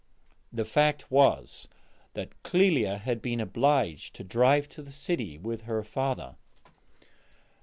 [0.51, 1.67] The fact was
[2.15, 6.37] that Clélia had been obliged to drive to the city with her father.